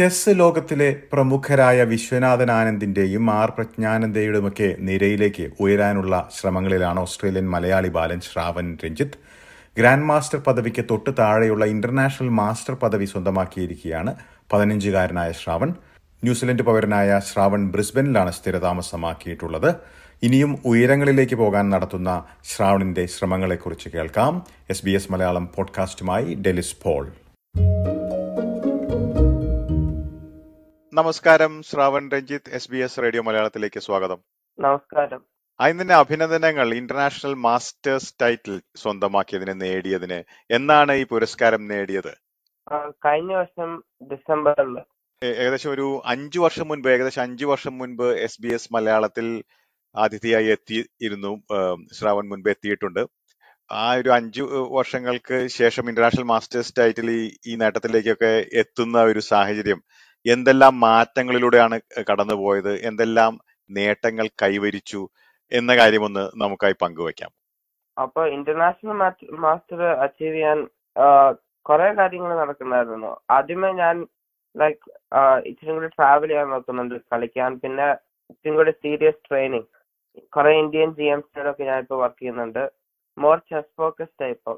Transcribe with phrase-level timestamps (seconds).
[0.00, 9.18] Chess ലോകത്തിലെ പ്രമുഖരായ വിശ്വനാഥൻ ആനന്ദിന്റെയും ആർ പ്രജ്ഞാനന്ദയുടെയുമൊക്കെ നിരയിലേക്ക് ഉയരാനുള്ള ശ്രമങ്ങളിലാണ് ഓസ്ട്രേലിയൻ മലയാളി ബാലൻ ശ്രാവൺ രഞ്ജിത്ത്.
[9.78, 14.14] ഗ്രാൻഡ് മാസ്റ്റർ പദവിക്ക് തൊട്ട് താഴെയുള്ള ഇന്റർനാഷണൽ മാസ്റ്റർ പദവി സ്വന്തമാക്കിയിരിക്കുകയാണ്
[14.52, 15.68] പതിനഞ്ചുകാരനായ ശ്രാവൺ.
[16.24, 19.74] ന്യൂസിലൻഡ് പൗരനായ ശ്രാവൺ ബ്രിസ്ബനിലാണ് സ്ഥിരതാമസമാക്കിയിട്ടുള്ളത്.
[20.22, 24.46] ഇനിയും ഉയരങ്ങളിലേക്ക് പോകാൻ നടത്തുന്ന ശ്രാവണിന്റെ ശ്രമങ്ങളെക്കുറിച്ച് കേൾക്കാം.
[24.70, 27.12] എസ് ബി എസ് മലയാളം പോഡ്കാസ്റ്റുമായി ഡെലിസ് പോൾ.
[30.92, 34.20] നമസ്കാരം Shravan Ranjith S B S radio മലയാളത്തിലേക്ക് സ്വാഗതം.
[34.58, 35.20] നമസ്കാരം.
[35.60, 40.18] അതിന് തന്നെ അഭിനന്ദനങ്ങൾ ഇന്റർനാഷണൽ മാസ്റ്റേഴ്സ് ടൈറ്റിൽ സ്വന്തമാക്കിയതിന് നേടിയതിന്.
[40.50, 42.10] എന്നാണ് ഈ പുരസ്കാരം നേടിയത്?
[43.06, 43.70] കഴിഞ്ഞ വർഷം
[44.12, 44.74] ഡിസംബറിൽ.
[45.22, 49.44] ഏകദേശം ഒരു അഞ്ചു വർഷം മുൻപ് ഏകദേശം അഞ്ചു വർഷം മുൻപ് എസ് ബി എസ് മലയാളത്തിൽ
[49.94, 51.32] അതിഥിയായി എത്തിയിരുന്നു
[51.92, 53.02] ശ്രാവൺ മുൻപ് എത്തിയിട്ടുണ്ട്.
[53.72, 54.42] ആ ഒരു അഞ്ചു
[54.78, 59.82] വർഷങ്ങൾക്ക് ശേഷം ഇന്റർനാഷണൽ മാസ്റ്റേഴ്സ് ടൈറ്റിൽ ഈ ഈ നേട്ടത്തിലേക്കൊക്കെ എത്തുന്ന ഒരു സാഹചര്യം.
[60.26, 61.76] എന്തെല്ലാം മാറ്റങ്ങളിലൂടെയാണ്
[62.10, 63.32] കടന്നുപോയത് എന്തെല്ലാം
[63.70, 65.02] നേട്ടങ്ങൾ കൈവരിച്ചു
[65.52, 67.32] എന്ന കാര്യമൊന്ന് നമുക്കായി പങ്കുവയ്ക്കാം
[67.96, 68.94] അപ്പൊ ഇന്റർനാഷണൽ
[69.44, 70.58] മാസ്റ്റർ അച്ചീവ് ചെയ്യാൻ
[71.66, 73.96] കുറെ കാര്യങ്ങൾ നടക്കുന്നതായിരുന്നു ആദ്യമേ ഞാൻ
[74.54, 74.86] ലൈക്ക്
[75.48, 77.50] ഇച്ചിരി കൂടി ട്രാവൽ ചെയ്യാൻ നോക്കുന്നുണ്ട് കളിക്കാൻ.
[77.62, 77.88] പിന്നെ
[78.30, 79.68] ഇച്ചിരി കൂടി സീരിയസ് ട്രെയിനിങ്.
[80.36, 82.62] കുറെ ഇന്ത്യൻ ജി എം സിയിലൊക്കെ ഞാൻ ഇപ്പൊ വർക്ക് ചെയ്യുന്നുണ്ട്.
[83.18, 84.54] More chess focused type.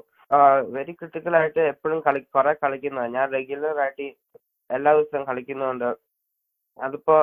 [0.75, 4.07] Very critical ആയിട്ട് എപ്പോഴും കളി കുറെ കളിക്കുന്നതാണ് ഞാൻ റെഗുലർ ആയിട്ട്
[4.69, 5.89] എല്ലാ ദിവസവും കളിക്കുന്നുണ്ട്.
[6.79, 7.15] അതിപ്പോ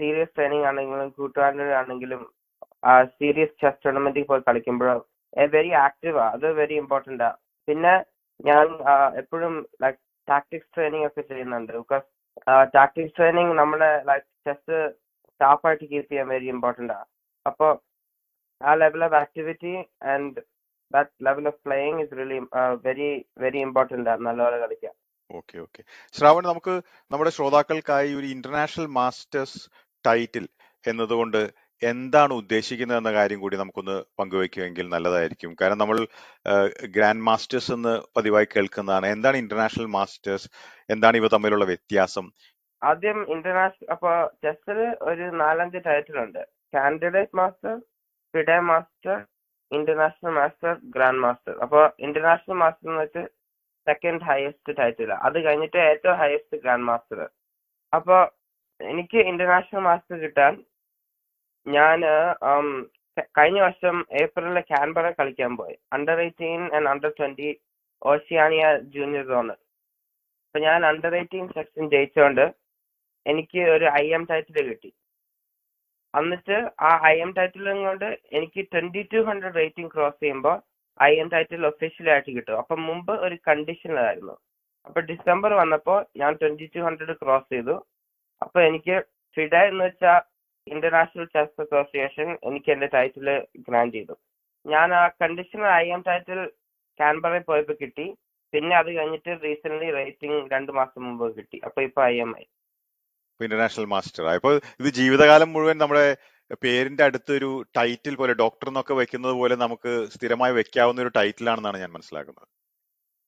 [0.00, 2.22] സീരിയസ് ട്രെയിനിങ് ആണെങ്കിലും കൂട്ടുകാരുടെ ആണെങ്കിലും
[3.18, 4.94] സീരിയസ് ചെസ് ടൂർണമെന്റിൽ പോയി കളിക്കുമ്പോഴോ
[5.54, 7.30] വെരി ആക്റ്റീവാ അത് വെരി ഇമ്പോർട്ടന്റ് ആ.
[7.68, 7.92] പിന്നെ
[8.40, 8.66] ഞാൻ
[9.20, 9.98] എപ്പോഴും ലൈക്
[10.28, 11.72] ടാക്ടിക്സ് ട്രെയിനിങ് ഒക്കെ ചെയ്യുന്നുണ്ട്.
[11.80, 12.06] ബിക്കോസ്
[12.76, 14.78] ടാക്ടിക്സ് ട്രെയിനിങ് നമ്മുടെ ലൈക് ചെസ്
[15.30, 17.00] സ്റ്റാഫായിട്ട് കീപ്പ് ചെയ്യാൻ വെരി ഇമ്പോർട്ടന്റ് ആ.
[17.46, 17.68] അപ്പോ
[18.60, 19.74] ആ level of activity
[20.12, 20.40] and
[20.94, 22.38] that level of playing is really
[22.86, 24.16] very very important ആ.
[24.28, 24.94] നല്ലപോലെ കളിക്കാൻ.
[25.32, 25.82] Okay okay.
[26.12, 26.74] ശ്രാവൺ നമുക്ക്
[27.12, 29.60] നമ്മുടെ ശ്രോതാക്കൾക്കായി ഒരു ഇന്റർനാഷണൽ മാസ്റ്റേഴ്സ്
[30.06, 30.46] ടൈറ്റിൽ
[30.84, 31.42] എന്നതുകൊണ്ട്
[31.82, 35.56] എന്താണ് ഉദ്ദേശിക്കുന്നത് എന്ന കാര്യം കൂടി നമുക്കൊന്ന് പങ്കുവയ്ക്കുമെങ്കിൽ നല്ലതായിരിക്കും.
[35.60, 35.98] കാരണം നമ്മൾ
[36.96, 39.06] ഗ്രാൻഡ് മാസ്റ്റേഴ്സ് എന്ന് പതിവായി കേൾക്കുന്നതാണ്.
[39.06, 40.48] എന്താണ് ഇന്റർനാഷണൽ മാസ്റ്റേഴ്സ്?
[40.90, 42.26] എന്താണ് ഇവ തമ്മിലുള്ള വ്യത്യാസം?
[42.82, 44.12] ആദ്യം ഇന്റർനാഷണൽ അപ്പൊ
[44.44, 44.78] ചെസ്സിൽ
[45.10, 46.42] ഒരു നാലഞ്ച് ടൈറ്റിൽ ഉണ്ട്.
[46.74, 47.74] Candidate master
[48.34, 49.16] FIDE master
[49.70, 51.54] international master grand master.
[51.64, 53.24] അപ്പൊ ഇന്റർനാഷണൽ മാസ്റ്റർ എന്ന്
[53.86, 57.20] സെക്കൻഡ് ഹയസ്റ്റ് ടൈറ്റിൽ അത് കഴിഞ്ഞിട്ട് ഏറ്റവും ഹയസ്റ്റ് ഗ്രാൻഡ് മാസ്റ്റർ
[57.92, 58.16] അപ്പൊ
[58.80, 60.52] എനിക്ക് ഇന്റർനാഷണൽ മാസ്റ്റർ കിട്ടാൻ
[61.66, 61.98] ഞാൻ
[63.36, 65.76] കഴിഞ്ഞ വർഷം ഏപ്രിലിൽ കാൻബറ കളിക്കാൻ പോയി.
[65.94, 67.50] Under eighteen and under twenty
[68.02, 69.54] Oceania junior zone
[70.44, 72.44] അപ്പൊ ഞാൻ അണ്ടർ എയ്റ്റീൻ സെക്ഷൻ ജയിച്ചുകൊണ്ട്
[73.26, 74.90] എനിക്ക് ഒരു ഐ എം ടൈറ്റിൽ കിട്ടി.
[76.14, 76.56] എന്നിട്ട്
[76.88, 80.56] ആ ഐ എം ടൈറ്റിലും കൊണ്ട് എനിക്ക് twenty two hundred rating cross ചെയ്യുമ്പോൾ
[81.00, 82.58] ഐ എം ടൈറ്റിൽ ഒഫീഷ്യലി ആയിട്ട് കിട്ടും.
[82.62, 84.34] അപ്പൊ മുമ്പ് ഒരു കണ്ടീഷനിലായിരുന്നു
[84.86, 87.74] അപ്പൊ ഡിസംബർ വന്നപ്പോൾ ഞാൻ ട്വന്റി ടു ഹൺഡ്രഡ് ക്രോസ് ചെയ്തു.
[88.42, 88.94] അപ്പൊ എനിക്ക്
[89.36, 90.20] ഫിഡ എന്ന് വെച്ചാൽ
[90.66, 93.28] ഇന്റർനാഷണൽ ചെസ് അസോസിയേഷൻ എനിക്ക് എന്റെ ടൈറ്റിൽ
[93.68, 94.14] ഗ്രാൻഡ് ചെയ്തു.
[94.66, 96.40] ഞാൻ ആ കണ്ടീഷണൽ ഐ എം ടൈറ്റിൽ
[97.00, 98.06] കാൻബറയിൽ പോയപ്പോൾ കിട്ടി.
[98.52, 101.58] പിന്നെ അത് കഴിഞ്ഞിട്ട് റീസെന്റ് റേറ്റിംഗ് രണ്ടു മാസം മുമ്പ് കിട്ടി.
[101.68, 102.44] അപ്പൊ ഇപ്പൊ I M I
[103.40, 106.04] international master അപ്പോൾ ഇത് ജീവിതകാലം മുഴുവൻ നമ്മുടെ
[106.62, 111.92] പേരിന്റെ അടുത്തൊരു ടൈറ്റിൽ പോലെ ഡോക്ടർ എന്നൊക്കെ വെക്കുന്നത് പോലെ നമുക്ക് സ്ഥിരമായി വെക്കാവുന്ന ഒരു ടൈറ്റിൽ ആണെന്നാണ് ഞാൻ
[111.96, 112.48] മനസ്സിലാക്കുന്നത്.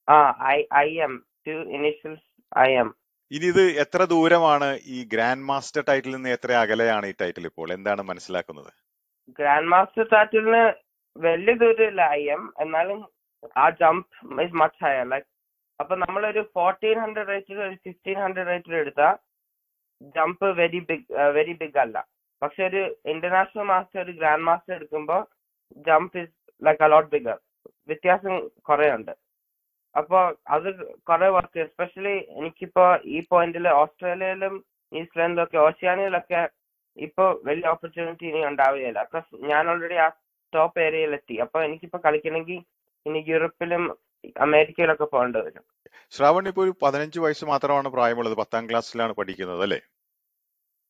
[0.09, 0.19] ആ
[0.55, 1.15] I I M
[1.47, 2.27] two initials
[2.67, 2.91] I M
[3.31, 7.69] ഇനി ഇത് എത്ര ദൂരമാണ് ഈ ഗ്രാൻഡ് മാസ്റ്റർ ടൈറ്റിൽ നിന്ന് എത്ര അകലെയാണ് ഈ ടൈറ്റിൽ ഇപ്പോൾ?
[7.77, 8.71] എന്താണ് മനസ്സിലാക്കുന്നത്?
[9.39, 10.65] ഗ്രാൻഡ് മാസ്റ്റർ ടൈറ്റിലിന്
[11.17, 13.01] വലിയ ദൂരമില്ല ഐ എം എന്നാലും
[13.63, 14.13] ആ jump
[14.45, 15.29] is much higher like
[15.81, 19.15] അപ്പൊ നമ്മളൊരു ഫോർട്ടീൻ ഹൺഡ്രഡ് റേറ്റിൽ ഒരു ഫിഫ്റ്റീൻ ഹൺഡ്രഡ് റേറ്റിൽ എടുത്താൽ
[20.17, 21.07] jump very big
[21.39, 21.97] very big അല്ല.
[22.45, 22.81] പക്ഷെ ഒരു
[23.13, 25.23] ഇന്റർനാഷണൽ മാസ്റ്റർ ഒരു ഗ്രാൻഡ് മാസ്റ്റർ എടുക്കുമ്പോൾ
[25.87, 27.39] jump is like a lot bigger
[27.91, 28.35] വ്യത്യാസം
[28.69, 29.13] കുറെ ഉണ്ട്
[29.95, 30.19] അപ്പൊ
[30.55, 30.69] അത്
[31.09, 32.85] കുറെ വർക്ക് എസ്പെഷ്യലി എനിക്കിപ്പോ
[33.17, 34.55] ഈ പോയിന്റിൽ ഓസ്ട്രേലിയയിലും
[34.93, 36.41] ന്യൂസിലാൻഡിലും ഒക്കെ ഓഷ്യാനിയിലൊക്കെ
[36.97, 39.01] ഇപ്പൊ വലിയ ഓപ്പർച്യൂണിറ്റി ഇനി ഉണ്ടാവുകയില്ല.
[39.07, 40.09] ബിക്കോസ് ഞാൻ ഓൾറെഡി ആ
[40.53, 42.59] ടോപ്പ് ഏരിയയിലെത്തി അപ്പൊ എനിക്കിപ്പോ കളിക്കണമെങ്കിൽ
[43.07, 43.85] ഇനി യൂറോപ്പിലും
[44.47, 45.65] അമേരിക്കയിലൊക്കെ പോകേണ്ടി വരും.
[46.13, 48.37] ശ്രാവൺ ഇപ്പോൾ ഒരു പതിനഞ്ച് വയസ്സ് മാത്രമാണ് പ്രായമുള്ളത്.
[48.43, 49.81] പത്താം ക്ലാസ്സിലാണ് പഠിക്കുന്നത് അല്ലേ?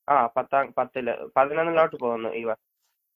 [0.09, 1.07] ആ പത്താം പത്തിൽ
[1.37, 2.63] പതിനൊന്നിലോട്ട് പോകുന്നു ഈ വർഷം.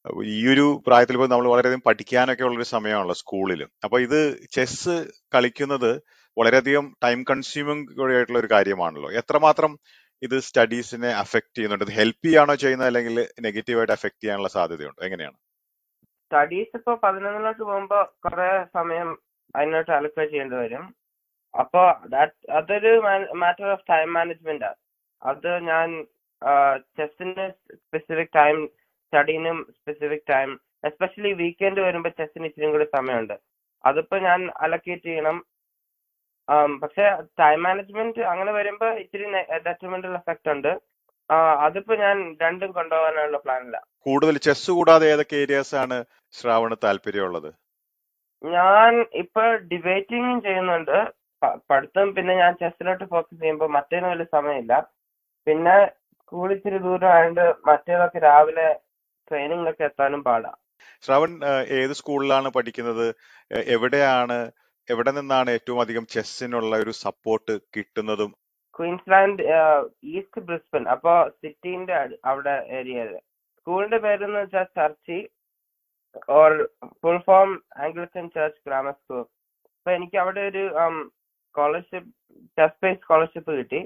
[0.06, 4.20] അപ്പൊ ഈ ഒരു പ്രായത്തിൽ പോയി നമ്മൾ വളരെയധികം പഠിക്കാനൊക്കെ ഉള്ള ഒരു സമയമാണല്ലോ സ്കൂളിൽ അപ്പൊ ഇത്
[4.52, 4.96] ചെസ്
[5.34, 6.02] കളിക്കുന്നത്
[6.38, 9.10] വളരെയധികം ടൈം കൺസ്യൂമിംഗ് ആയിട്ടുള്ള ഒരു കാര്യമാണല്ലോ.
[9.10, 9.78] എത്രമാത്രം
[10.22, 11.84] ഇത് സ്റ്റഡീസിനെ അഫക്ട് ചെയ്യുന്നുണ്ട്?
[11.84, 15.04] ഇത് ഹെൽപ്പ് ചെയ്യാണോ ചെയ്യുന്നത് അല്ലെങ്കിൽ നെഗറ്റീവായിട്ട് അഫക്ട് ചെയ്യാനുള്ള സാധ്യതയുണ്ട്?
[15.04, 15.36] എങ്ങനെയാണ്?
[16.26, 19.18] സ്റ്റഡീസ് ഇപ്പൊ പതിനൊന്നിലോട്ട് പോകുമ്പോ കുറെ സമയം
[19.56, 20.94] അതിനോട്ട് അലക്ട് ചെയ്യേണ്ടി വരും.
[21.60, 21.82] അപ്പോ
[22.56, 23.02] അതൊരു
[23.34, 24.64] മാറ്റർ ഓഫ് ടൈം മാനേജ്മെന്റ്
[25.22, 26.06] അത് ഞാൻ
[26.96, 27.44] ചെസ്സിന്
[27.82, 28.56] സ്പെസിഫിക് ടൈം
[29.06, 30.50] സ്റ്റഡീനും സ്പെസിഫിക് ടൈം
[30.88, 33.36] എസ്പെഷ്യലി വീക്കെൻഡ് വരുമ്പോ ചെസ്സിന് ഇച്ചിരി കൂടി സമയമുണ്ട്.
[33.84, 35.38] അതിപ്പോ ഞാൻ അലക്കേറ്റ് ചെയ്യണം.
[36.82, 37.04] പക്ഷെ
[37.40, 39.26] ടൈം മാനേജ്മെന്റ് അങ്ങനെ വരുമ്പോ ഇച്ചിരി
[39.66, 40.72] ഡെട്രിമെന്റൽ എഫക്റ്റ് ഉണ്ട്.
[41.66, 45.96] അതിപ്പോ ഞാൻ രണ്ടും കൊണ്ടുപോകാനുള്ള പ്ലാനില്ല കൂടുതൽ ചെസ് കൂടാതെ ഏതൊക്കെ ഏരിയാസ് ആണ്
[46.38, 47.50] ശ്രാവണ് താല്പര്യമുള്ളത്?
[48.44, 48.92] ഞാൻ
[49.22, 49.42] ഇപ്പൊ
[49.72, 50.96] ഡിബേറ്റിംഗ് ചെയ്യുന്നുണ്ട്.
[51.70, 54.74] പഠിത്തം പിന്നെ ഞാൻ ചെസ്സിലോട്ട് ഫോക്കസ് ചെയ്യുമ്പോൾ മറ്റേതിന് വലിയ സമയമില്ല.
[55.46, 55.76] പിന്നെ
[56.28, 58.66] സ്കൂൾ ഇച്ചിരി ദൂരം ആയതുകൊണ്ട് മറ്റേതൊക്കെ രാവിലെ
[59.28, 60.50] ട്രെയിനിങ്ങിലൊക്കെ എത്താനും പാടാ.
[61.04, 61.32] ശ്രവൺ
[61.78, 63.06] ഏത് സ്കൂളിലാണ് പഠിക്കുന്നത്?
[63.74, 64.38] എവിടെയാണ്?
[64.88, 68.30] എവിടെ നിന്നാണ് ഏറ്റവും അധികം ചെസ്സിനുള്ള ഒരു സപ്പോർട്ട് കിട്ടുന്നതും?
[68.78, 69.42] ക്വീൻസ്ലാൻഡ്
[70.16, 71.96] ഈസ്റ്റ് ബ്രിസ്ബൻ അപ്പൊ സിറ്റിന്റെ
[72.30, 73.10] അവിടെ ഏരിയയിൽ
[73.58, 75.18] സ്കൂളിന്റെ പേരെന്ന് വെച്ചാൽ Churchie
[76.38, 76.52] or
[77.00, 77.50] full form
[77.84, 79.22] Anglican church grammar school
[79.76, 80.64] അപ്പൊ എനിക്ക് അവിടെ ഒരു
[81.48, 82.10] സ്കോളർഷിപ്പ്
[82.58, 83.80] ചെസ് ബേസ് സ്കോളർഷിപ്പ് കിട്ടി.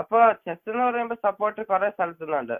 [0.00, 2.56] അപ്പൊ ചെസ് എന്ന് പറയുമ്പോൾ സപ്പോർട്ട് കുറെ സ്ഥലത്തുനിന്നുണ്ട്.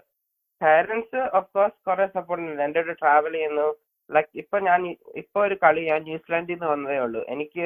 [0.61, 2.61] പാരന്റ്സ് ഓഫ് കോഴ്സ് കുറെ സപ്പോർട്ട് ഉണ്ട്.
[2.67, 3.67] എന്റെ ഒരു ട്രാവൽ ചെയ്യുന്നു.
[4.09, 4.79] ലൈക്ക് ഇപ്പൊ ഞാൻ
[5.21, 7.21] ഇപ്പൊ ഒരു കളി ഞാൻ ന്യൂസിലാൻഡിൽ നിന്ന് വന്നതേ ഉള്ളൂ.
[7.33, 7.65] എനിക്ക്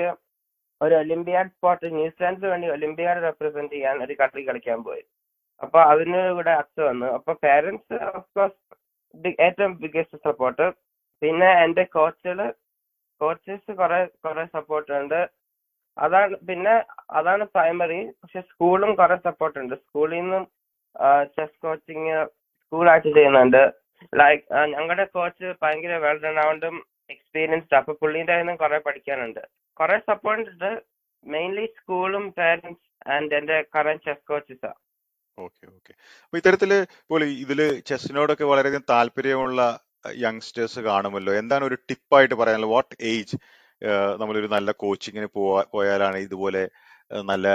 [0.81, 5.03] ഒരു ഒളിമ്പിയാഡ് സ്പോട്ട് ന്യൂസിലാൻഡിന് വേണ്ടി ഒളിമ്പിയാഡ് റെപ്രസെന്റ് ചെയ്യാൻ ഒരു കളി കളിക്കാൻ പോയി.
[5.63, 7.07] അപ്പൊ അതിന് കൂടെ അച്ഛ വന്നു.
[7.17, 8.59] അപ്പൊ പാരന്റ്സ് ഓഫ് കോഴ്സ്
[9.45, 10.65] ഏറ്റവും ബിഗ്ഗസ്റ്റ് സപ്പോർട്ട്
[11.21, 12.39] പിന്നെ എന്റെ കോച്ചുകൾ
[13.21, 15.19] കോച്ചസ് കുറെ കുറെ സപ്പോർട്ട് ഉണ്ട്.
[15.97, 16.73] അതാണ് പിന്നെ
[17.19, 19.75] അതാണ് പ്രൈമറി പക്ഷെ സ്കൂളും കുറെ സപ്പോർട്ട് ഉണ്ട്.
[19.75, 20.43] സ്കൂളിൽ നിന്നും
[21.35, 22.13] ചെസ് കോച്ചിങ്
[22.63, 23.63] സ്കൂളായിട്ട് ചെയ്യുന്നുണ്ട്.
[24.21, 26.75] ലൈക്ക് ഞങ്ങളുടെ കോച്ച് ഭയങ്കര വെൽ റണൗണ്ടും
[27.13, 29.41] എക്സ്പീരിയൻസ്ഡ് അപ്പൊ പുള്ളിന്റെ കയ്യിൽ നിന്നും കുറെ പഠിക്കാനുണ്ട്.
[29.79, 30.71] കുറെ സപ്പോർട്ട് ഉണ്ട്.
[31.23, 32.85] മെയിൻലി സ്കൂളും പേരൻസ്
[33.15, 34.71] ആൻഡ് എന്റെ കറന്റ് ചെസ് കോച്ചസാ
[35.37, 35.93] ഓക്കെ ഓക്കെ.
[36.25, 36.71] അപ്പൊ ഇത്തരത്തിൽ
[37.03, 37.59] ഇപ്പോൾ ഇതിൽ
[37.89, 39.61] ചെസ്സിനോടൊക്കെ വളരെയധികം താല്പര്യമുള്ള
[40.23, 41.31] യങ്സ്റ്റേഴ്സ് കാണുമല്ലോ.
[41.41, 42.73] എന്താണ് ഒരു ടിപ്പായിട്ട് പറയാനുള്ളത്?
[42.75, 43.37] വാട്ട് ഏജ്
[44.21, 46.61] നമ്മളൊരു നല്ല കോച്ചിങ്ങിന് പോവാ പോയാലാണ് ഇതുപോലെ
[47.31, 47.47] നല്ല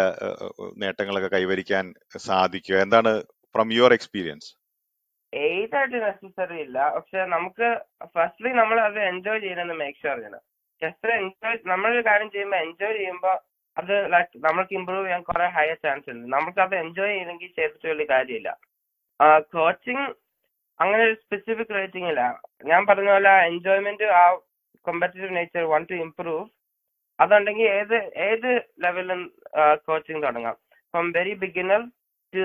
[0.83, 1.85] നേട്ടങ്ങളൊക്കെ കൈവരിക്കാൻ
[2.27, 2.77] സാധിക്കുക.
[2.85, 3.11] എന്താണ്
[3.55, 4.51] ഫ്രം യുവർ എക്സ്പീരിയൻസ്
[5.33, 6.79] ഏതായിട്ട് നെസസറി ഇല്ല.
[6.95, 7.69] പക്ഷെ നമുക്ക്
[8.15, 10.43] ഫസ്റ്റ്ലി നമ്മൾ അത് എൻജോയ് ചെയ്യണമെന്ന് മേക്ക് ഷുവർ ചെയ്യണം.
[10.83, 13.37] ജസ്റ്റ് എൻജോയ് നമ്മളൊരു കാര്യം ചെയ്യുമ്പോൾ എൻജോയ് ചെയ്യുമ്പോൾ
[13.77, 16.25] അത് ലൈക്ക് നമ്മൾക്ക് ഇമ്പ്രൂവ് ചെയ്യാൻ കുറെ ഹയർ ചാൻസ് ഉണ്ട്.
[16.37, 18.51] നമുക്ക് അത് എൻജോയ് ചെയ്തെങ്കിൽ ചെയ്തിട്ട് വലിയ കാര്യമില്ല.
[19.55, 20.07] കോച്ചിങ്
[20.81, 22.23] അങ്ങനെ ഒരു സ്പെസിഫിക് റേറ്റിംഗ് ഇല്ല.
[22.71, 24.25] ഞാൻ പറഞ്ഞ പോലെ എൻജോയ്മെന്റ് ആ
[24.87, 26.45] competitive nature one to improve
[27.21, 27.97] അതുണ്ടെങ്കിൽ ഏത്
[28.29, 28.49] ഏത്
[28.85, 29.21] ലെവലിലും
[29.89, 30.57] കോച്ചിങ് തുടങ്ങാം.
[30.95, 31.83] ഫ്രം വെരി ബിഗിനർ
[32.35, 32.43] ടു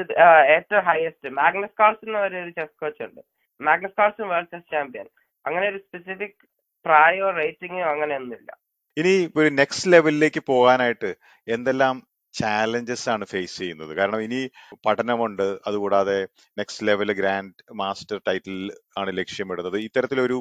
[0.55, 3.21] ഏറ്റവും ഹയസ്റ്റ് മാഗ്നസ് കാൾസ് എന്ന് പറയുന്ന ചെസ് കോച്ച് ഉണ്ട്.
[3.59, 5.07] Magnus Carlsen world chess champion
[5.45, 6.39] അങ്ങനെ ഒരു സ്പെസിഫിക്
[6.85, 8.51] പ്രായോ റേറ്റിംഗോ അങ്ങനെയൊന്നുമില്ല.
[8.97, 11.09] ഇനി ഒരു നെക്സ്റ്റ് ലെവലിലേക്ക് പോകാനായിട്ട്
[11.55, 11.95] എന്തെല്ലാം
[12.33, 13.91] ചാലഞ്ചസ് ആണ് ഫേസ് ചെയ്യുന്നത്.
[13.95, 14.41] കാരണം ഇനി
[14.85, 15.45] പഠനമുണ്ട്.
[15.67, 16.17] അതുകൂടാതെ
[16.59, 18.57] next level grand master title
[19.01, 19.77] ആണ് ലക്ഷ്യമിടുന്നത്.
[19.87, 20.37] ഇത്തരത്തിലൊരു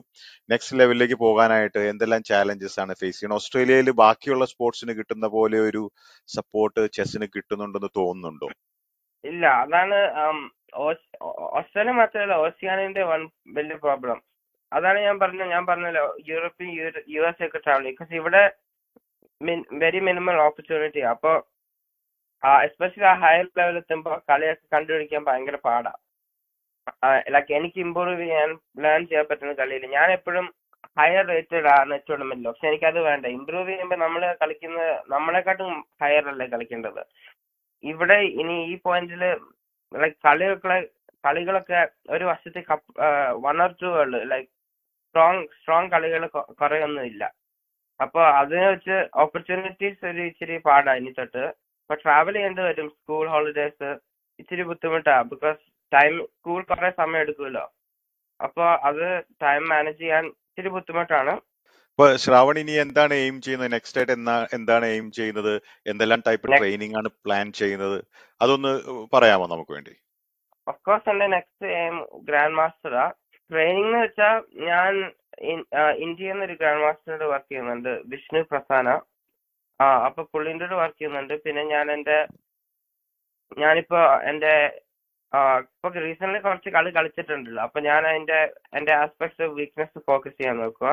[0.51, 3.41] നെക്സ്റ്റ് ലെവലിലേക്ക് പോകാനായിട്ട് എന്തെല്ലാം ചാലഞ്ചസ് ആണ് ഫേസ് ചെയ്യുന്നത്?
[3.41, 5.83] ഓസ്ട്രേലിയയിൽ ബാക്കിയുള്ള സ്പോർട്സിന് കിട്ടുന്ന പോലെ ഒരു
[6.37, 8.49] സപ്പോർട്ട് ചെസ്സിന് കിട്ടുന്നുണ്ടെന്ന് തോന്നുന്നുണ്ടോ?
[9.25, 9.47] ഇല്ല.
[9.65, 9.99] അതാണ്
[11.59, 13.21] ഓസ്ട്രേലിയ മാത്രമല്ല ഓസിയാനിന്റെ വൺ
[13.57, 14.19] വലിയ പ്രോബ്ലം
[14.73, 16.71] അതാണ് ഞാൻ പറഞ്ഞത് ഞാൻ പറഞ്ഞല്ലോ യൂറോപ്യൻ
[17.15, 18.43] യു എസ് ഒക്കെ ട്രാവൽ ബിക്കോസ് ഇവിടെ
[19.83, 21.33] വെരി മിനിമൽ ഓപ്പർച്യൂണിറ്റി അപ്പൊ
[22.67, 26.03] എസ്പെഷ്യലി ആ ഹയർ ലെവൽ എത്തുമ്പോൾ കളിയൊക്കെ കണ്ടുപിടിക്കാൻ ഭയങ്കര പാടാണ്
[27.35, 28.51] ലൈക്ക് എനിക്ക് ഇമ്പ്രൂവ് ചെയ്യാൻ
[28.85, 30.47] ലേൺ ചെയ്യാൻ പറ്റുന്ന കളിയിൽ ഞാൻ എപ്പോഴും
[30.99, 33.25] ഹയർ റേറ്റഡ് ആണ് ടൂർണമെന്റിൽ പക്ഷെ എനിക്കത് വേണ്ട.
[33.37, 34.79] ഇമ്പ്രൂവ് ചെയ്യുമ്പോൾ നമ്മൾ കളിക്കുന്ന
[35.15, 35.73] നമ്മളെക്കാട്ടും
[36.03, 37.03] ഹയർ അല്ലേ കളിക്കേണ്ടത്.
[37.85, 39.25] ഇവിടെ ഇനി ഈ പോയിന്റിൽ
[39.93, 40.79] ലൈക്ക് കളികളൊക്കെ
[41.25, 41.81] കളികളൊക്കെ
[42.15, 42.89] ഒരു വർഷത്തെ കപ്പ്
[43.47, 44.21] വൺ ഓർ ടു ഉള്ളു.
[44.33, 44.49] ലൈക്ക്
[45.09, 46.23] സ്ട്രോങ് സ്ട്രോങ് കളികൾ
[46.63, 47.25] കുറേ ഒന്നും ഇല്ല
[48.01, 51.45] അപ്പോൾ അതിനെ വെച്ച് ഓപ്പർച്യൂണിറ്റീസ് ഒരു ഇച്ചിരി പാടാണ് ഇനി തൊട്ട്.
[51.87, 53.89] അപ്പൊ ട്രാവൽ ചെയ്യേണ്ടി വരും സ്കൂൾ ഹോളിഡേസ്
[54.41, 55.61] ഇച്ചിരി ബുദ്ധിമുട്ടാ ബിക്കോസ്
[55.93, 57.63] ടൈം സ്കൂൾ കുറെ സമയം എടുക്കുമല്ലോ.
[58.41, 59.05] അപ്പൊ അത്
[59.45, 61.35] ടൈം മാനേജ് ചെയ്യാൻ ഇച്ചിരി ബുദ്ധിമുട്ടാണ്.
[61.91, 63.73] ഇപ്പൊ ശ്രാവൺ ഇനി എന്താണ് എയിം ചെയ്യുന്നത്?
[63.75, 65.55] നെക്സ്റ്റ് ആയിട്ട് എന്നാ എന്താണ് എയിം ചെയ്യുന്നത്?
[65.93, 67.99] എന്തെല്ലാം ടൈപ്പ് ട്രെയിനിങ് ആണ് പ്ലാൻ ചെയ്യുന്നത്?
[68.41, 68.73] അതൊന്ന്
[69.15, 69.95] പറയാമോ നമുക്ക് വേണ്ടി?
[70.67, 71.97] ഓഫ്കോഴ്സ് എന്റെ നെക്സ്റ്റ് എയിം
[72.31, 73.07] ഗ്രാൻഡ് മാസ്റ്ററാ
[73.51, 74.37] ട്രെയിനിങ് എന്ന് വെച്ചാൽ
[74.71, 74.93] ഞാൻ
[76.07, 78.89] ഇന്ത്യയിൽ നിന്ന് ഒരു ഗ്രാൻഡ് മാസ്റ്ററോട് വർക്ക് ചെയ്യുന്നുണ്ട് വിഷ്ണു പ്രസാന.
[79.81, 81.35] ആ അപ്പൊ പുള്ളിന്റെ വർക്ക് ചെയ്യുന്നുണ്ട്.
[81.45, 82.19] പിന്നെ ഞാൻ എന്റെ
[83.63, 84.53] ഞാനിപ്പോ എന്റെ
[85.63, 87.63] ഇപ്പൊ റീസെന്റ് കുറച്ച് കളി കളിച്ചിട്ടുണ്ടല്ലോ.
[87.67, 88.39] അപ്പൊ ഞാൻ അതിന്റെ
[88.79, 90.91] എന്റെ ആസ്പെക്ട്സ് വീക്ക്നെസ് ഫോക്കസ് ചെയ്യാൻ നോക്കുക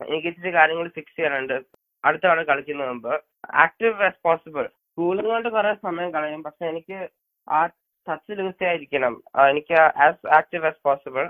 [0.00, 1.56] എനിക്ക് ഇച്ചിരി കാര്യങ്ങൾ ഫിക്സ് ചെയ്യാനുണ്ട്.
[2.04, 3.12] അടുത്ത തവണ കളിക്കുന്ന മുമ്പ്.
[3.64, 6.42] ആക്റ്റീവ് ആസ് പോസിബിൾ സ്കൂളിൽ കൊണ്ട് കുറെ സമയം കളയും.
[6.46, 6.98] പക്ഷെ എനിക്ക്
[7.48, 7.60] ആ
[8.06, 9.14] ടച്ച് ലൂസ് ആയിരിക്കണം.
[9.52, 11.24] എനിക്ക് as active as possible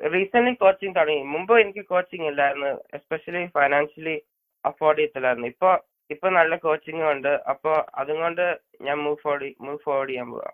[0.00, 1.22] recent coaching തുടങ്ങി.
[1.34, 2.72] മുമ്പ് എനിക്ക് കോച്ചിങ് ഇല്ലായിരുന്നു.
[2.98, 4.16] എസ്പെഷ്യലി ഫൈനാൻഷ്യലി
[4.64, 5.70] അഫോർഡ് ചെയ്യത്തില്ലായിരുന്നു ഇപ്പൊ
[6.10, 7.32] ഇപ്പൊ നല്ല കോച്ചിങ് ഉണ്ട്.
[7.52, 8.44] അപ്പൊ അതുകൊണ്ട്
[8.86, 10.50] ഞാൻ മൂവ് ഫോർവേഡ് മൂവ് ഫോർവേഡ് ചെയ്യാൻ പോവാ.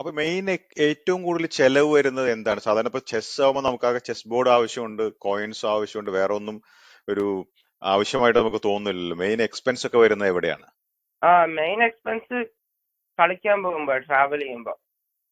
[0.00, 0.46] അപ്പൊ മെയിൻ
[0.86, 2.60] ഏറ്റവും കൂടുതൽ ചെലവ് വരുന്നത് എന്താണ്?
[2.60, 6.56] സാധാരണ ഇപ്പൊ ചെസ് ആവുമ്പോൾ നമുക്കാകെ ചെസ് ബോർഡ് ആവശ്യമുണ്ട് കോയിൻസ് ആവശ്യമുണ്ട് വേറെ ഒന്നും
[7.08, 7.26] ഒരു
[7.82, 9.16] ആവശ്യമായിട്ട് നമുക്ക് തോന്നുന്നില്ലല്ലോ.
[9.24, 10.66] മെയിൻ എക്സ്പെൻസ് ഒക്കെ വരുന്നത് എവിടെയാണ്?
[11.22, 12.38] ആ മെയിൻ എക്സ്പെൻസ്
[13.18, 14.74] കളിക്കാൻ പോകുമ്പോ ട്രാവൽ ചെയ്യുമ്പോ.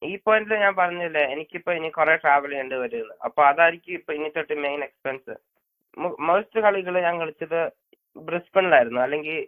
[0.02, 4.54] ഈ പോയിന്റിൽ ഞാൻ പറഞ്ഞില്ലേ എനിക്കിപ്പോ ഇനി കുറെ ട്രാവൽ ചെയ്യേണ്ടി വരുന്നത് അപ്പൊ അതായിരിക്കും ഇപ്പൊ ഇനി തൊട്ട്
[4.66, 5.34] മെയിൻ എക്സ്പെൻസ്
[6.28, 7.60] മോസ്റ്റ് കളികൾ ഞാൻ കളിച്ചത്
[8.16, 9.38] ബ്രിസ്ബണിലായിരുന്നു അല്ലെങ്കിൽ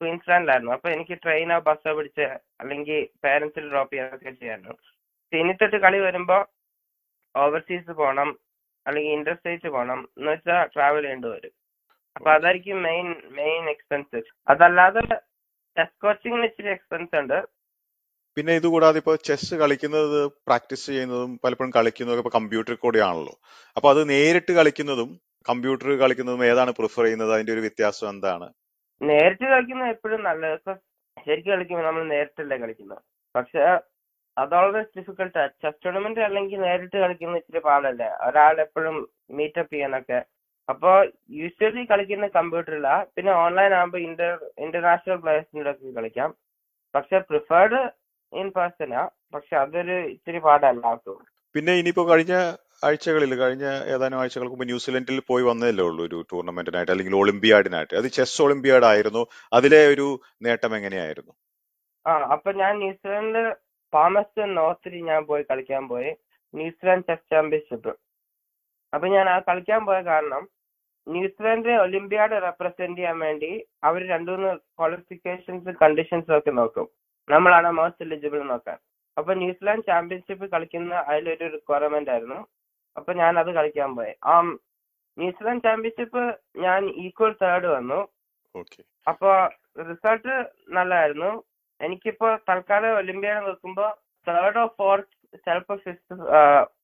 [0.00, 0.72] ക്വീൻസ്ലാൻഡിലായിരുന്നു.
[0.76, 2.26] അപ്പൊ എനിക്ക് ട്രെയിനോ ബസ്സോ പിടിച്ച്
[2.62, 4.74] അല്ലെങ്കിൽ പേരൻസിൽ ഡ്രോപ്പ് ചെയ്യാനൊക്കെ ചെയ്യായിരുന്നു
[5.32, 6.38] ഇനി തൊട്ട് കളി വരുമ്പോ
[7.34, 8.30] ഓവർസീസ് പോകണം
[8.86, 11.52] അല്ലെങ്കിൽ ഇന്റർ സ്റ്റേറ്റ് പോകണം എന്ന് വെച്ചാൽ ട്രാവൽ ചെയ്യേണ്ടി വരും.
[12.16, 14.20] അപ്പൊ അതായിരിക്കും മെയിൻ മെയിൻ എക്സ്പെൻസ്
[14.52, 15.02] അതല്ലാതെ
[15.76, 17.38] ടെസ്റ്റ് കോച്ചിങ്ങിന് ഇച്ചിരി എക്സ്പെൻസ് ഉണ്ട്.
[18.36, 20.18] പിന്നെ ഇതുകൂടാതെ ഇപ്പോൾ ചെസ് കളിക്കുന്നത്
[20.48, 23.34] പ്രാക്ടീസ് ചെയ്യുന്നതും പലപ്പോഴും കളിക്കുന്നതും ഇപ്പൊ കമ്പ്യൂട്ടറിൽ കൂടെയാണല്ലോ.
[23.76, 25.10] അപ്പൊ അത് നേരിട്ട് കളിക്കുന്നതും
[25.48, 27.32] കമ്പ്യൂട്ടർ കളിക്കുന്നതും ഏതാണ് പ്രിഫർ ചെയ്യുന്നത്?
[27.36, 28.46] അതിന്റെ ഒരു വ്യത്യാസം എന്താണ്?
[29.00, 30.54] നേരിട്ട് കളിക്കുന്നത് എപ്പോഴും നല്ലത്.
[30.58, 30.74] ഇപ്പൊ
[31.16, 33.02] ശരിക്കും കളിക്കുമ്പോൾ നമ്മൾ നേരിട്ടല്ലേ കളിക്കുന്നത്.
[33.34, 33.62] പക്ഷെ
[34.36, 38.10] അത് ഓൾവേസ് ഡിഫിക്കൽട്ടാ ചെസ് ടൂർണമെന്റ് അല്ലെങ്കിൽ നേരിട്ട് കളിക്കുന്ന ഇച്ചിരി പാടല്ലേ?
[38.26, 38.96] ഒരാൾ എപ്പോഴും
[39.38, 40.20] മീറ്റപ്പ് ചെയ്യാനൊക്കെ.
[40.68, 40.90] അപ്പോ
[41.40, 44.32] യൂഷ്വലി കളിക്കുന്ന കമ്പ്യൂട്ടറിലാ പിന്നെ ഓൺലൈൻ ആകുമ്പോൾ ഇന്റർ
[44.66, 46.30] ഇന്റർനാഷണൽ പ്ലേയേഴ്സിന്റെ ഒക്കെ കളിക്കാം.
[46.94, 47.80] പക്ഷെ പ്രിഫേർഡ്
[48.32, 49.02] ഇൻ പേഴ്സണാ
[49.34, 51.18] പക്ഷെ അതൊരു ഇച്ചിരി പാടല്ല ആർക്കും
[51.54, 52.34] പിന്നെ ഇനിയിപ്പോ കഴിഞ്ഞ
[52.84, 57.94] ആഴ്ചകളിൽ കഴിഞ്ഞ ഏതാനും ആഴ്ചകൾക്ക് മുമ്പ് ന്യൂസിലൻഡിൽ പോയി വന്നതല്ലേ ഉള്ളൂ ഒരു ടൂർണമെന്റിനായിട്ട് അല്ലെങ്കിൽ ഒളിമ്പിയാഡിനായിട്ട്.
[57.94, 61.32] അത് ചെസ് ഒളിമ്പിയാഡ് ആയിരുന്നു അതിലെ ഒരു നേട്ടം എങ്ങനെയായിരുന്നു?
[62.06, 63.56] ആ അപ്പൊ ഞാൻ ന്യൂസിലൻഡ്
[63.92, 66.10] പാമസ്റ്റൺ നോർത്തിൽ ഞാൻ പോയി കളിക്കാൻ പോയി.
[66.54, 67.92] New Zealand chess championship.
[68.94, 70.48] അപ്പൊ ഞാൻ ആ കളിക്കാൻ പോയ കാരണം
[71.08, 76.88] ന്യൂസിലാൻഡ് ഒളിമ്പിയാഡ് റെപ്രസെന്റ് ചെയ്യാൻ വേണ്ടി അവർ രണ്ടുമൂന്ന് ക്വാളിഫിക്കേഷൻസ് കണ്ടീഷൻസ് ഒക്കെ നോക്കും.
[77.28, 78.78] നമ്മളാണ് മോസ്റ്റ് എലിജിബിൾ നോക്കാൻ.
[79.18, 82.46] അപ്പൊ ന്യൂസിലാൻഡ് ചാമ്പ്യൻഷിപ്പ് കളിക്കുന്ന അതിലൊരു റിക്വയർമെന്റ് ആയിരുന്നു.
[82.96, 84.12] അപ്പൊ ഞാൻ അത് കളിക്കാൻ പോയി.
[84.32, 84.34] ആ
[85.18, 86.22] ന്യൂസിലാൻഡ് ചാമ്പ്യൻഷിപ്പ്
[86.64, 88.00] ഞാൻ ഈക്വൽ തേർഡ് വന്നു.
[88.60, 88.80] ഓക്കെ
[89.10, 89.30] അപ്പൊ
[89.88, 90.34] റിസൾട്ട്
[90.76, 91.30] നല്ലതായിരുന്നു
[91.80, 93.86] എനിക്കിപ്പോ തൽക്കാലം ഒളിമ്പിയ നോക്കുമ്പോ
[94.26, 96.14] തേർഡ് ഓഫ് ഫോർത്ത് ചിലപ്പോ ഫിഫ്ത്ത്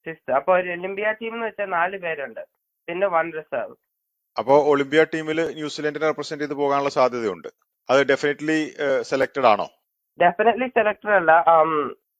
[0.04, 2.42] ഫിഫ്ത്ത് അപ്പൊ ഒരു ഒളിമ്പിയ ടീം എന്ന് വെച്ചാൽ നാല് പേരുണ്ട്.
[2.88, 3.76] പിന്നെ വൺ റിസർവ്
[4.36, 7.48] അപ്പോ ഒളിമ്പിയ ടീമിൽ ന്യൂസിലൻഡിനെ റെപ്രസെന്റ് ചെയ്ത് പോകാനുള്ള സാധ്യതയുണ്ട്.
[7.88, 8.58] അത് ഡെഫിനറ്റ്ലി
[9.10, 9.66] സെലക്ടഡ് ആണോ?
[10.20, 11.32] ഡെഫിനറ്റ്ലി സെലക്ടഡ് അല്ല.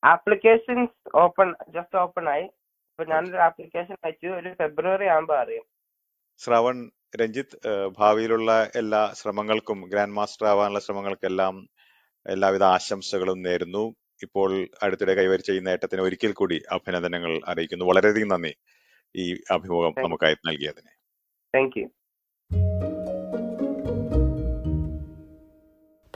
[0.02, 2.46] ആപ്ലിക്കേഷൻസ് ഓപ്പൺ ജസ്റ്റ് ഓപ്പൺ ആയി.
[3.00, 4.26] അപ്പൊ ഞാനൊരു ആപ്ലിക്കേഷൻ അയച്ചു.
[4.26, 5.64] ഒരു ഫെബ്രുവരി ആകുമ്പോ അറിയും.
[6.38, 6.90] ശ്രവൺ
[7.20, 11.68] രഞ്ജിത്ത് ഭാവിയിലുള്ള എല്ലാ ശ്രമങ്ങൾക്കും ഗ്രാൻഡ് മാസ്റ്റർ ആവാനുള്ള ശ്രമങ്ങൾക്കെല്ലാം
[12.26, 13.94] എല്ലാവിധ ആശംസകളും നേരുന്നു.
[14.22, 17.84] ഇപ്പോൾ അടുത്തിടെ കൈവരിച്ച ഈ നേട്ടത്തിന് ഒരിക്കൽ കൂടി അഭിനന്ദനങ്ങൾ അറിയിക്കുന്നു.
[17.84, 18.54] വളരെയധികം നന്ദി
[19.16, 19.94] ഈ അഭിമുഖം.
[19.98, 20.90] നമുക്കായി നൽകിയതിന്.
[21.54, 21.86] താങ്ക് യു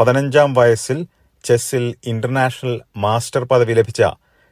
[0.00, 1.06] പതിനഞ്ചാം വയസ്സിൽ
[1.44, 4.02] ചെസ്സിൽ ഇന്റർനാഷണൽ മാസ്റ്റർ പദവി ലഭിച്ച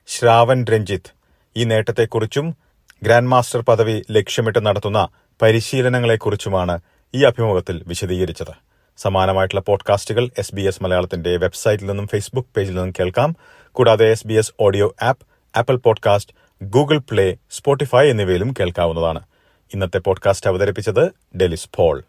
[0.06, 1.19] ശ്രാവൺ രഞ്ജിത്ത്
[1.60, 2.56] ഈ നേട്ടത്തെക്കുറിച്ചും
[3.02, 5.08] ഗ്രാൻഡ് മാസ്റ്റർ പദവി ലക്ഷ്യമിട്ട് നടത്തുന്ന
[5.42, 6.80] പരിശീലനങ്ങളെക്കുറിച്ചുമാണ്
[7.14, 8.54] ഈ അഭിമുഖത്തിൽ വിശദീകരിച്ചത്.
[8.96, 13.36] സമാനമായിട്ടുള്ള പോഡ്കാസ്റ്റുകൾ എസ് ബി എസ് മലയാളത്തിന്റെ വെബ്സൈറ്റിൽ നിന്നും ഫേസ്ബുക്ക് പേജിൽ നിന്നും കേൾക്കാം.
[13.72, 15.26] കൂടാതെ S B S audio app
[15.58, 19.20] Apple podcast Google Play Spotify എന്നിവയിലും കേൾക്കാവുന്നതാണ്.
[19.74, 22.02] ഇന്നത്തെ പോഡ്കാസ്റ്റ് അവതരിപ്പിച്ചത് ഡെലിസ് പോൾ.